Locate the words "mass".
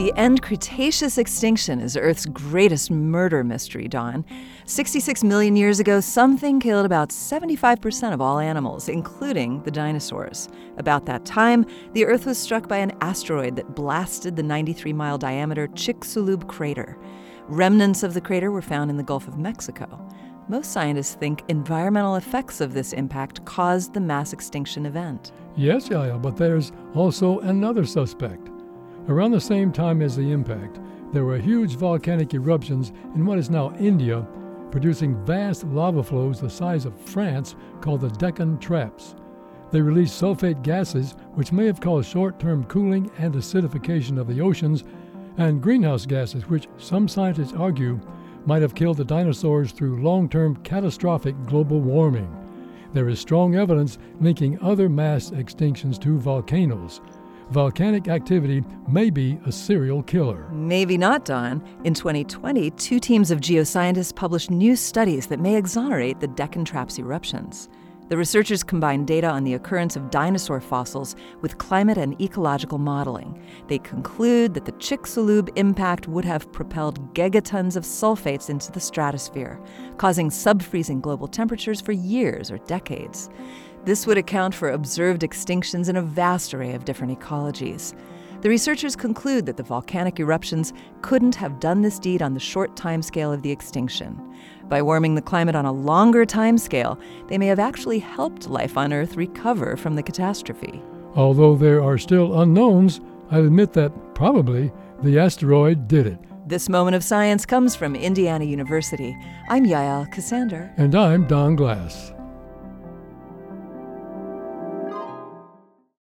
24.00-24.32, 54.88-55.30